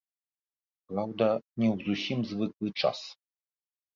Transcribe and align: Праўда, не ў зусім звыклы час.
Праўда, 0.91 1.27
не 1.63 1.67
ў 1.73 1.75
зусім 1.89 2.19
звыклы 2.31 2.69
час. 2.87 2.99